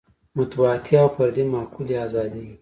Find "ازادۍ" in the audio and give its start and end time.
2.05-2.47